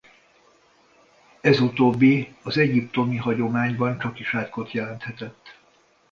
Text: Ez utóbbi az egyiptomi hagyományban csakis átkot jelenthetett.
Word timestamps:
Ez 1.41 1.59
utóbbi 1.59 2.35
az 2.43 2.57
egyiptomi 2.57 3.17
hagyományban 3.17 3.99
csakis 3.99 4.35
átkot 4.35 4.71
jelenthetett. 4.71 5.57